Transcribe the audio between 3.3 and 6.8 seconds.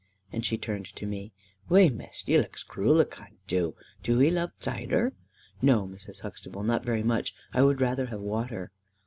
tu. Do e love zider?" "No, Mrs. Huxtable.